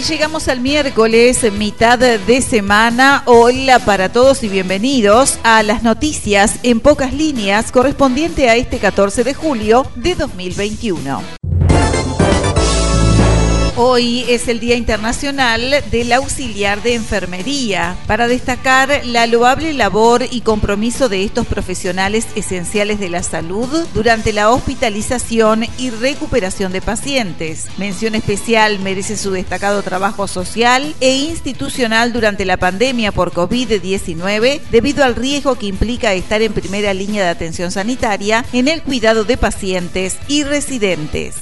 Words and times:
Y 0.00 0.02
llegamos 0.02 0.48
al 0.48 0.60
miércoles, 0.60 1.52
mitad 1.52 1.98
de 1.98 2.40
semana. 2.40 3.22
Hola 3.26 3.80
para 3.80 4.10
todos 4.10 4.42
y 4.42 4.48
bienvenidos 4.48 5.38
a 5.42 5.62
las 5.62 5.82
noticias 5.82 6.58
en 6.62 6.80
pocas 6.80 7.12
líneas 7.12 7.70
correspondiente 7.70 8.48
a 8.48 8.56
este 8.56 8.78
14 8.78 9.24
de 9.24 9.34
julio 9.34 9.86
de 9.96 10.14
2021. 10.14 11.39
Hoy 13.82 14.26
es 14.28 14.46
el 14.48 14.60
Día 14.60 14.76
Internacional 14.76 15.74
del 15.90 16.12
Auxiliar 16.12 16.82
de 16.82 16.92
Enfermería, 16.92 17.96
para 18.06 18.28
destacar 18.28 19.00
la 19.06 19.26
loable 19.26 19.72
labor 19.72 20.22
y 20.30 20.42
compromiso 20.42 21.08
de 21.08 21.24
estos 21.24 21.46
profesionales 21.46 22.26
esenciales 22.34 23.00
de 23.00 23.08
la 23.08 23.22
salud 23.22 23.86
durante 23.94 24.34
la 24.34 24.50
hospitalización 24.50 25.64
y 25.78 25.88
recuperación 25.88 26.72
de 26.72 26.82
pacientes. 26.82 27.68
Mención 27.78 28.14
especial 28.14 28.80
merece 28.80 29.16
su 29.16 29.30
destacado 29.30 29.82
trabajo 29.82 30.28
social 30.28 30.94
e 31.00 31.16
institucional 31.16 32.12
durante 32.12 32.44
la 32.44 32.58
pandemia 32.58 33.12
por 33.12 33.32
COVID-19 33.32 34.60
debido 34.70 35.04
al 35.04 35.16
riesgo 35.16 35.54
que 35.54 35.68
implica 35.68 36.12
estar 36.12 36.42
en 36.42 36.52
primera 36.52 36.92
línea 36.92 37.24
de 37.24 37.30
atención 37.30 37.70
sanitaria 37.70 38.44
en 38.52 38.68
el 38.68 38.82
cuidado 38.82 39.24
de 39.24 39.38
pacientes 39.38 40.18
y 40.28 40.44
residentes. 40.44 41.36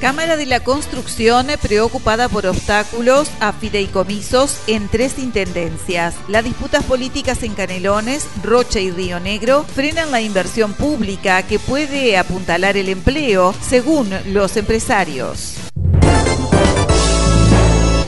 Cámara 0.00 0.38
de 0.38 0.46
la 0.46 0.60
Construcción 0.60 1.48
preocupada 1.60 2.30
por 2.30 2.46
obstáculos 2.46 3.30
a 3.38 3.52
fideicomisos 3.52 4.58
en 4.66 4.88
tres 4.88 5.18
intendencias. 5.18 6.14
Las 6.26 6.42
disputas 6.42 6.84
políticas 6.84 7.42
en 7.42 7.52
Canelones, 7.52 8.26
Rocha 8.42 8.80
y 8.80 8.90
Río 8.90 9.20
Negro 9.20 9.62
frenan 9.62 10.10
la 10.10 10.22
inversión 10.22 10.72
pública 10.72 11.42
que 11.42 11.58
puede 11.58 12.16
apuntalar 12.16 12.78
el 12.78 12.88
empleo, 12.88 13.54
según 13.60 14.08
los 14.26 14.56
empresarios. 14.56 15.69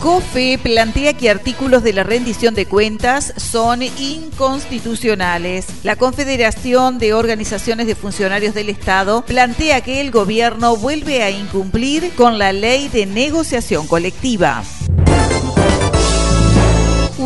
COFE 0.03 0.59
plantea 0.61 1.13
que 1.13 1.31
artículos 1.31 1.85
de 1.85 1.93
la 1.93 2.03
rendición 2.03 2.57
de 2.57 2.67
cuentas 2.67 3.33
son 3.37 3.83
inconstitucionales. 3.83 5.69
La 5.85 5.95
Confederación 5.95 6.99
de 6.99 7.15
Organizaciones 7.15 7.87
de 7.87 7.95
Funcionarios 7.95 8.53
del 8.53 8.69
Estado 8.69 9.25
plantea 9.25 9.81
que 9.81 10.01
el 10.01 10.11
gobierno 10.11 10.77
vuelve 10.77 11.23
a 11.23 11.31
incumplir 11.31 12.17
con 12.17 12.37
la 12.37 12.53
ley 12.53 12.89
de 12.89 13.07
negociación 13.07 13.87
colectiva. 13.87 14.65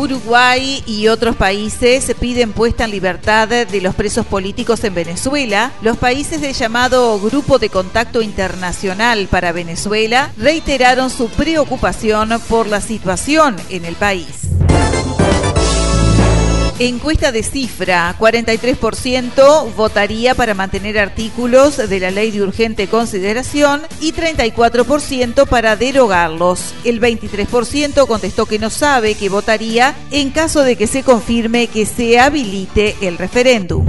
Uruguay 0.07 0.81
y 0.87 1.09
otros 1.09 1.35
países 1.35 2.15
piden 2.17 2.53
puesta 2.53 2.85
en 2.85 2.91
libertad 2.91 3.49
de 3.49 3.81
los 3.81 3.93
presos 3.93 4.25
políticos 4.25 4.81
en 4.85 4.93
Venezuela. 4.93 5.73
Los 5.81 5.97
países 5.97 6.39
del 6.39 6.53
llamado 6.53 7.19
Grupo 7.19 7.59
de 7.59 7.69
Contacto 7.69 8.21
Internacional 8.21 9.27
para 9.27 9.51
Venezuela 9.51 10.31
reiteraron 10.37 11.09
su 11.09 11.27
preocupación 11.27 12.29
por 12.47 12.67
la 12.67 12.79
situación 12.79 13.57
en 13.69 13.83
el 13.83 13.95
país. 13.95 14.46
Encuesta 16.79 17.31
de 17.31 17.41
cifra, 17.41 18.15
43% 18.19 19.73
votaría 19.73 20.35
para 20.35 20.53
mantener 20.53 20.99
artículos 20.99 21.77
de 21.77 21.99
la 21.99 22.11
ley 22.11 22.29
de 22.29 22.43
urgente 22.43 22.85
consideración 22.87 23.81
y 23.99 24.13
34% 24.13 25.47
para 25.47 25.75
derogarlos. 25.75 26.75
El 26.83 27.01
23% 27.01 28.05
contestó 28.05 28.45
que 28.45 28.59
no 28.59 28.69
sabe 28.69 29.15
que 29.15 29.27
votaría 29.27 29.95
en 30.11 30.29
caso 30.29 30.61
de 30.61 30.75
que 30.75 30.85
se 30.85 31.01
confirme 31.01 31.65
que 31.65 31.87
se 31.87 32.19
habilite 32.19 32.95
el 33.01 33.17
referéndum. 33.17 33.87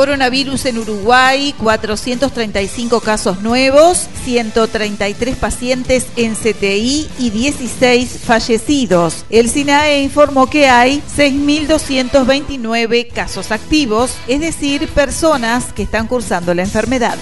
Coronavirus 0.00 0.64
en 0.64 0.78
Uruguay, 0.78 1.54
435 1.58 3.02
casos 3.02 3.42
nuevos, 3.42 4.08
133 4.24 5.36
pacientes 5.36 6.06
en 6.16 6.34
CTI 6.36 7.06
y 7.18 7.28
16 7.28 8.20
fallecidos. 8.24 9.26
El 9.28 9.50
SINAE 9.50 10.00
informó 10.00 10.48
que 10.48 10.70
hay 10.70 11.02
6.229 11.14 13.12
casos 13.12 13.52
activos, 13.52 14.16
es 14.26 14.40
decir, 14.40 14.88
personas 14.88 15.70
que 15.74 15.82
están 15.82 16.06
cursando 16.06 16.54
la 16.54 16.62
enfermedad. 16.62 17.18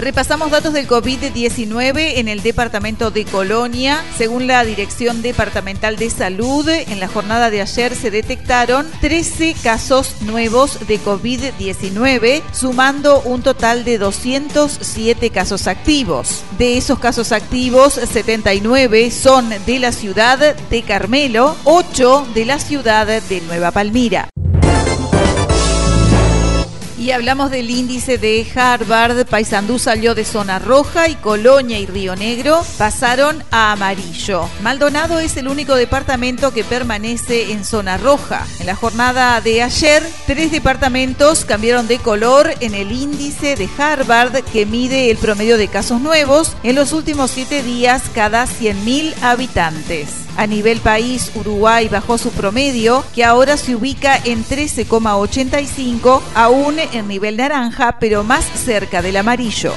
Repasamos 0.00 0.50
datos 0.50 0.72
del 0.72 0.88
COVID-19 0.88 2.12
en 2.16 2.28
el 2.28 2.42
departamento 2.42 3.10
de 3.10 3.26
Colonia. 3.26 4.02
Según 4.16 4.46
la 4.46 4.64
Dirección 4.64 5.20
Departamental 5.20 5.96
de 5.96 6.08
Salud, 6.08 6.66
en 6.70 7.00
la 7.00 7.06
jornada 7.06 7.50
de 7.50 7.60
ayer 7.60 7.94
se 7.94 8.10
detectaron 8.10 8.86
13 9.02 9.54
casos 9.62 10.22
nuevos 10.22 10.86
de 10.88 10.98
COVID-19, 10.98 12.40
sumando 12.50 13.20
un 13.26 13.42
total 13.42 13.84
de 13.84 13.98
207 13.98 15.28
casos 15.28 15.66
activos. 15.66 16.44
De 16.56 16.78
esos 16.78 16.98
casos 16.98 17.30
activos, 17.30 17.92
79 17.92 19.10
son 19.10 19.50
de 19.66 19.78
la 19.80 19.92
ciudad 19.92 20.56
de 20.56 20.82
Carmelo, 20.82 21.54
8 21.64 22.28
de 22.34 22.46
la 22.46 22.58
ciudad 22.58 23.06
de 23.06 23.40
Nueva 23.42 23.70
Palmira. 23.70 24.30
Y 27.00 27.12
hablamos 27.12 27.50
del 27.50 27.70
índice 27.70 28.18
de 28.18 28.46
Harvard. 28.54 29.24
Paysandú 29.24 29.78
salió 29.78 30.14
de 30.14 30.26
zona 30.26 30.58
roja 30.58 31.08
y 31.08 31.14
Colonia 31.14 31.78
y 31.78 31.86
Río 31.86 32.14
Negro 32.14 32.62
pasaron 32.76 33.42
a 33.50 33.72
amarillo. 33.72 34.46
Maldonado 34.60 35.18
es 35.18 35.38
el 35.38 35.48
único 35.48 35.76
departamento 35.76 36.52
que 36.52 36.62
permanece 36.62 37.52
en 37.52 37.64
zona 37.64 37.96
roja. 37.96 38.46
En 38.58 38.66
la 38.66 38.76
jornada 38.76 39.40
de 39.40 39.62
ayer, 39.62 40.06
tres 40.26 40.52
departamentos 40.52 41.46
cambiaron 41.46 41.88
de 41.88 41.96
color 42.00 42.52
en 42.60 42.74
el 42.74 42.92
índice 42.92 43.56
de 43.56 43.66
Harvard 43.78 44.44
que 44.52 44.66
mide 44.66 45.10
el 45.10 45.16
promedio 45.16 45.56
de 45.56 45.68
casos 45.68 46.02
nuevos 46.02 46.54
en 46.64 46.74
los 46.74 46.92
últimos 46.92 47.30
siete 47.30 47.62
días 47.62 48.02
cada 48.14 48.44
100.000 48.44 49.14
habitantes. 49.22 50.29
A 50.40 50.46
nivel 50.46 50.80
país, 50.80 51.32
Uruguay 51.34 51.90
bajó 51.90 52.16
su 52.16 52.30
promedio, 52.30 53.04
que 53.14 53.24
ahora 53.24 53.58
se 53.58 53.76
ubica 53.76 54.16
en 54.24 54.42
13,85, 54.42 56.22
aún 56.34 56.78
en 56.78 57.08
nivel 57.08 57.36
naranja, 57.36 57.98
pero 58.00 58.24
más 58.24 58.46
cerca 58.46 59.02
del 59.02 59.18
amarillo. 59.18 59.74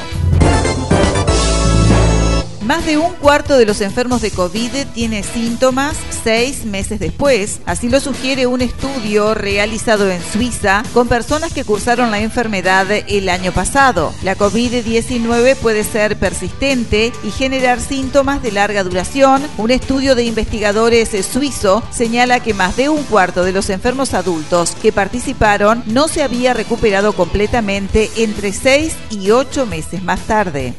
Más 2.66 2.86
de 2.86 2.98
un 2.98 3.12
cuarto 3.16 3.58
de 3.58 3.66
los 3.66 3.82
enfermos 3.82 4.22
de 4.22 4.32
COVID 4.32 4.72
tiene 4.94 5.22
síntomas 5.24 5.98
seis 6.24 6.64
meses 6.64 6.98
después. 6.98 7.60
Así 7.66 7.90
lo 7.90 8.00
sugiere 8.00 8.48
un 8.48 8.62
estudio 8.62 9.34
realizado 9.34 10.10
en 10.10 10.22
Suiza 10.22 10.84
con 10.94 11.10
personas 11.10 11.52
que 11.52 11.66
cursaron 11.66 12.10
la 12.10 12.22
enfermedad 12.22 12.88
el 12.90 13.28
año 13.28 13.52
pasado. 13.52 14.14
La 14.24 14.38
COVID-19 14.38 15.58
puede 15.58 15.84
ser 15.84 16.18
persistente 16.18 17.12
y 17.24 17.32
generar 17.32 17.82
síntomas 17.82 18.42
de 18.42 18.54
larga 18.54 18.84
duración. 18.84 19.44
Un 19.58 19.72
estudio 19.72 20.16
de 20.16 20.24
investigadores 20.24 21.10
suizo 21.26 21.84
señala 21.92 22.40
que 22.40 22.54
más 22.54 22.78
de 22.78 22.88
un 22.88 23.04
cuarto 23.04 23.44
de 23.44 23.52
los 23.52 23.70
enfermos 23.70 24.14
adultos 24.14 24.78
que 24.82 24.94
participaron 24.94 25.84
no 25.86 26.08
se 26.08 26.24
había 26.24 26.54
recuperado 26.54 27.12
completamente 27.12 28.10
entre 28.16 28.54
seis 28.54 28.96
y 29.10 29.32
ocho 29.32 29.66
meses 29.66 30.02
más 30.02 30.22
tarde. 30.22 30.74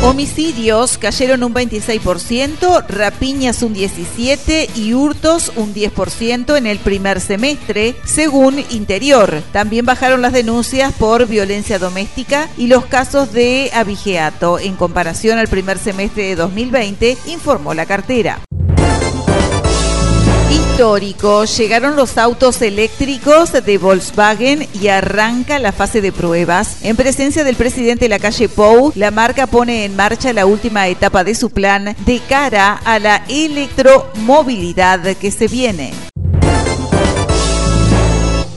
Homicidios 0.00 0.96
cayeron 0.96 1.42
un 1.42 1.52
26%, 1.52 2.86
rapiñas 2.86 3.62
un 3.62 3.74
17% 3.74 4.70
y 4.76 4.94
hurtos 4.94 5.52
un 5.56 5.74
10% 5.74 6.56
en 6.56 6.66
el 6.66 6.78
primer 6.78 7.20
semestre, 7.20 7.96
según 8.04 8.64
Interior. 8.70 9.42
También 9.52 9.84
bajaron 9.84 10.22
las 10.22 10.32
denuncias 10.32 10.92
por 10.94 11.26
violencia 11.26 11.80
doméstica 11.80 12.48
y 12.56 12.68
los 12.68 12.86
casos 12.86 13.32
de 13.32 13.70
abigeato 13.74 14.60
en 14.60 14.76
comparación 14.76 15.38
al 15.38 15.48
primer 15.48 15.78
semestre 15.78 16.28
de 16.28 16.36
2020, 16.36 17.18
informó 17.26 17.74
la 17.74 17.84
cartera 17.84 18.47
histórico. 20.78 21.44
Llegaron 21.44 21.96
los 21.96 22.18
autos 22.18 22.62
eléctricos 22.62 23.50
de 23.52 23.78
Volkswagen 23.78 24.68
y 24.80 24.86
arranca 24.86 25.58
la 25.58 25.72
fase 25.72 26.00
de 26.00 26.12
pruebas. 26.12 26.84
En 26.84 26.94
presencia 26.94 27.42
del 27.42 27.56
presidente 27.56 28.04
de 28.04 28.08
la 28.10 28.20
calle 28.20 28.48
Pou, 28.48 28.92
la 28.94 29.10
marca 29.10 29.48
pone 29.48 29.84
en 29.84 29.96
marcha 29.96 30.32
la 30.32 30.46
última 30.46 30.86
etapa 30.86 31.24
de 31.24 31.34
su 31.34 31.50
plan 31.50 31.96
de 32.06 32.20
cara 32.28 32.74
a 32.84 33.00
la 33.00 33.24
electromovilidad 33.28 35.16
que 35.16 35.32
se 35.32 35.48
viene. 35.48 35.92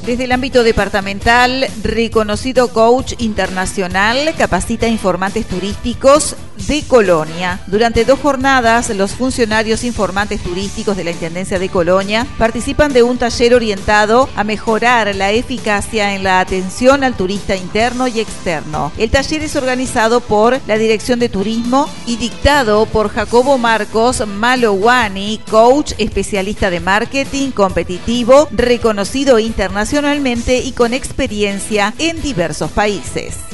Desde 0.05 0.25
el 0.25 0.31
ámbito 0.31 0.63
departamental, 0.63 1.67
reconocido 1.81 2.67
coach 2.67 3.13
internacional 3.17 4.35
capacita 4.37 4.87
informantes 4.87 5.47
turísticos 5.47 6.35
de 6.67 6.83
Colonia. 6.83 7.59
Durante 7.67 8.05
dos 8.05 8.19
jornadas, 8.19 8.89
los 8.89 9.11
funcionarios 9.11 9.83
informantes 9.83 10.41
turísticos 10.41 10.97
de 10.97 11.03
la 11.03 11.11
Intendencia 11.11 11.59
de 11.59 11.69
Colonia 11.69 12.25
participan 12.37 12.93
de 12.93 13.03
un 13.03 13.17
taller 13.17 13.53
orientado 13.53 14.29
a 14.35 14.43
mejorar 14.43 15.15
la 15.15 15.31
eficacia 15.31 16.15
en 16.15 16.23
la 16.23 16.39
atención 16.39 17.03
al 17.03 17.15
turista 17.15 17.55
interno 17.55 18.07
y 18.07 18.19
externo. 18.19 18.91
El 18.97 19.09
taller 19.09 19.43
es 19.43 19.55
organizado 19.55 20.19
por 20.19 20.59
la 20.67 20.77
Dirección 20.77 21.19
de 21.19 21.29
Turismo 21.29 21.89
y 22.05 22.17
dictado 22.17 22.85
por 22.85 23.09
Jacobo 23.09 23.57
Marcos 23.57 24.25
Malowani, 24.25 25.39
coach 25.49 25.93
especialista 25.97 26.69
de 26.69 26.79
marketing 26.79 27.51
competitivo, 27.51 28.47
reconocido 28.51 29.39
internacionalmente 29.39 30.59
y 30.59 30.71
con 30.71 30.93
experiencia 30.93 31.93
en 31.97 32.21
diversos 32.21 32.71
países. 32.71 33.50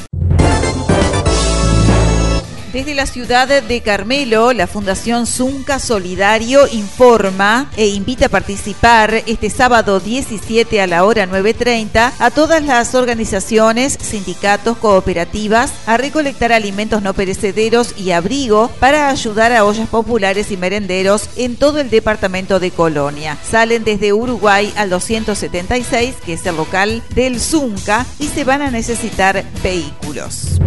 Desde 2.77 2.93
la 2.93 3.07
ciudad 3.07 3.63
de 3.63 3.81
Carmelo, 3.81 4.53
la 4.53 4.67
Fundación 4.67 5.25
Zunca 5.25 5.79
Solidario 5.79 6.67
informa 6.67 7.71
e 7.75 7.87
invita 7.87 8.27
a 8.27 8.29
participar 8.29 9.23
este 9.25 9.49
sábado 9.49 9.99
17 9.99 10.79
a 10.79 10.85
la 10.85 11.03
hora 11.03 11.25
9.30 11.25 12.11
a 12.19 12.29
todas 12.29 12.63
las 12.63 12.93
organizaciones, 12.93 13.97
sindicatos, 13.99 14.77
cooperativas 14.77 15.73
a 15.87 15.97
recolectar 15.97 16.53
alimentos 16.53 17.01
no 17.01 17.15
perecederos 17.15 17.95
y 17.97 18.11
abrigo 18.11 18.69
para 18.79 19.09
ayudar 19.09 19.53
a 19.53 19.65
ollas 19.65 19.89
populares 19.89 20.51
y 20.51 20.57
merenderos 20.57 21.31
en 21.35 21.55
todo 21.55 21.79
el 21.79 21.89
departamento 21.89 22.59
de 22.59 22.69
Colonia. 22.69 23.39
Salen 23.43 23.85
desde 23.85 24.13
Uruguay 24.13 24.71
al 24.77 24.91
276, 24.91 26.17
que 26.23 26.33
es 26.33 26.45
el 26.45 26.55
local 26.55 27.01
del 27.15 27.39
Zunca, 27.39 28.05
y 28.19 28.27
se 28.27 28.43
van 28.43 28.61
a 28.61 28.69
necesitar 28.69 29.43
vehículos. 29.63 30.59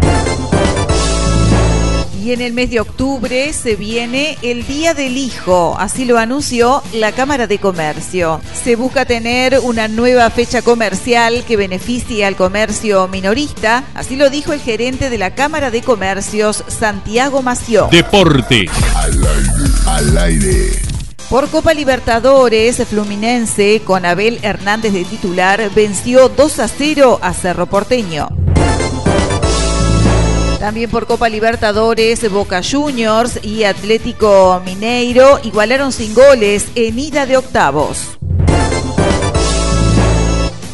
Y 2.22 2.32
en 2.32 2.42
el 2.42 2.52
mes 2.52 2.68
de 2.68 2.80
octubre 2.80 3.50
se 3.54 3.76
viene 3.76 4.36
el 4.42 4.66
Día 4.66 4.92
del 4.92 5.16
Hijo, 5.16 5.74
así 5.78 6.04
lo 6.04 6.18
anunció 6.18 6.82
la 6.92 7.12
Cámara 7.12 7.46
de 7.46 7.58
Comercio. 7.58 8.42
Se 8.62 8.76
busca 8.76 9.06
tener 9.06 9.58
una 9.60 9.88
nueva 9.88 10.28
fecha 10.28 10.60
comercial 10.60 11.44
que 11.48 11.56
beneficie 11.56 12.26
al 12.26 12.36
comercio 12.36 13.08
minorista, 13.08 13.84
así 13.94 14.16
lo 14.16 14.28
dijo 14.28 14.52
el 14.52 14.60
gerente 14.60 15.08
de 15.08 15.16
la 15.16 15.34
Cámara 15.34 15.70
de 15.70 15.80
Comercios, 15.80 16.62
Santiago 16.68 17.40
Mació. 17.40 17.88
Deporte. 17.90 18.66
Al 18.94 19.12
aire, 19.14 19.72
al 19.86 20.18
aire. 20.18 20.90
Por 21.30 21.48
Copa 21.48 21.72
Libertadores, 21.72 22.86
Fluminense, 22.86 23.80
con 23.82 24.04
Abel 24.04 24.40
Hernández 24.42 24.92
de 24.92 25.04
titular, 25.04 25.70
venció 25.74 26.28
2 26.28 26.58
a 26.58 26.68
0 26.68 27.18
a 27.22 27.32
Cerro 27.32 27.66
Porteño. 27.66 28.28
También 30.60 30.90
por 30.90 31.06
Copa 31.06 31.30
Libertadores, 31.30 32.30
Boca 32.30 32.60
Juniors 32.62 33.42
y 33.42 33.64
Atlético 33.64 34.60
Mineiro 34.62 35.40
igualaron 35.42 35.90
sin 35.90 36.12
goles 36.12 36.66
en 36.74 36.98
ida 36.98 37.24
de 37.24 37.38
octavos. 37.38 38.19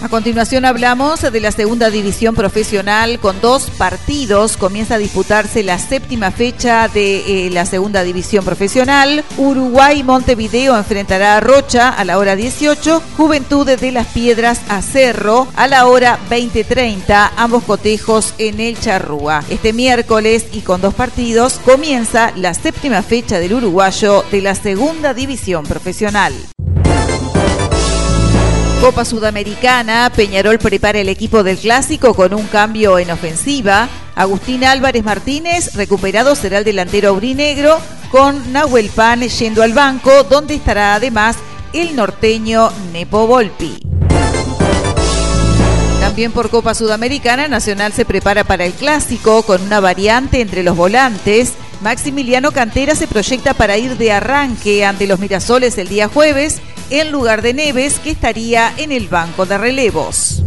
A 0.06 0.08
continuación 0.08 0.64
hablamos 0.64 1.20
de 1.20 1.40
la 1.40 1.50
segunda 1.50 1.90
división 1.90 2.36
profesional 2.36 3.18
con 3.18 3.40
dos 3.40 3.70
partidos. 3.70 4.56
Comienza 4.56 4.94
a 4.94 4.98
disputarse 4.98 5.64
la 5.64 5.80
séptima 5.80 6.30
fecha 6.30 6.86
de 6.86 7.48
eh, 7.48 7.50
la 7.50 7.66
segunda 7.66 8.04
división 8.04 8.44
profesional. 8.44 9.24
Uruguay 9.36 10.04
Montevideo 10.04 10.76
enfrentará 10.76 11.36
a 11.36 11.40
Rocha 11.40 11.88
a 11.88 12.04
la 12.04 12.18
hora 12.18 12.36
18. 12.36 13.02
Juventud 13.16 13.66
de 13.66 13.90
las 13.90 14.06
Piedras 14.06 14.60
a 14.68 14.80
Cerro 14.80 15.48
a 15.56 15.66
la 15.66 15.86
hora 15.86 16.20
20:30. 16.30 17.32
Ambos 17.36 17.64
cotejos 17.64 18.34
en 18.38 18.60
el 18.60 18.78
Charrúa. 18.78 19.42
Este 19.50 19.72
miércoles 19.72 20.46
y 20.52 20.60
con 20.60 20.80
dos 20.80 20.94
partidos 20.94 21.54
comienza 21.64 22.30
la 22.36 22.54
séptima 22.54 23.02
fecha 23.02 23.40
del 23.40 23.54
uruguayo 23.54 24.24
de 24.30 24.40
la 24.40 24.54
segunda 24.54 25.14
división 25.14 25.64
profesional. 25.64 26.32
Copa 28.80 29.04
Sudamericana, 29.04 30.12
Peñarol 30.14 30.58
prepara 30.58 31.00
el 31.00 31.08
equipo 31.08 31.42
del 31.42 31.56
clásico 31.56 32.14
con 32.14 32.34
un 32.34 32.46
cambio 32.46 32.98
en 32.98 33.10
ofensiva. 33.10 33.88
Agustín 34.14 34.64
Álvarez 34.64 35.02
Martínez, 35.02 35.74
recuperado, 35.74 36.34
será 36.34 36.58
el 36.58 36.64
delantero 36.64 37.08
aurinegro, 37.08 37.80
con 38.10 38.52
Nahuel 38.52 38.90
Pan 38.90 39.22
yendo 39.22 39.62
al 39.62 39.72
banco, 39.72 40.24
donde 40.24 40.54
estará 40.54 40.94
además 40.94 41.36
el 41.72 41.96
norteño 41.96 42.70
Nepo 42.92 43.26
Volpi. 43.26 43.78
También 46.00 46.30
por 46.32 46.50
Copa 46.50 46.74
Sudamericana, 46.74 47.48
Nacional 47.48 47.92
se 47.92 48.04
prepara 48.04 48.44
para 48.44 48.66
el 48.66 48.72
clásico 48.72 49.42
con 49.42 49.62
una 49.62 49.80
variante 49.80 50.40
entre 50.40 50.62
los 50.62 50.76
volantes. 50.76 51.54
Maximiliano 51.80 52.52
Cantera 52.52 52.94
se 52.94 53.08
proyecta 53.08 53.52
para 53.52 53.76
ir 53.78 53.96
de 53.96 54.12
arranque 54.12 54.84
ante 54.84 55.06
los 55.06 55.18
Mirasoles 55.18 55.76
el 55.78 55.88
día 55.88 56.08
jueves 56.08 56.60
en 56.90 57.12
lugar 57.12 57.42
de 57.42 57.54
Neves, 57.54 57.98
que 57.98 58.10
estaría 58.10 58.72
en 58.76 58.92
el 58.92 59.08
banco 59.08 59.46
de 59.46 59.58
relevos. 59.58 60.42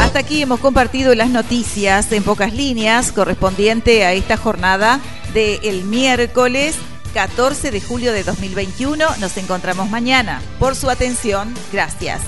Hasta 0.00 0.20
aquí 0.20 0.42
hemos 0.42 0.60
compartido 0.60 1.14
las 1.14 1.30
noticias 1.30 2.10
en 2.12 2.22
pocas 2.22 2.52
líneas 2.52 3.12
correspondiente 3.12 4.04
a 4.04 4.12
esta 4.12 4.36
jornada 4.36 5.00
del 5.34 5.84
miércoles 5.84 6.76
14 7.14 7.70
de 7.70 7.80
julio 7.80 8.12
de 8.12 8.22
2021. 8.22 9.04
Nos 9.20 9.36
encontramos 9.36 9.90
mañana. 9.90 10.40
Por 10.58 10.76
su 10.76 10.88
atención, 10.88 11.54
gracias. 11.72 12.22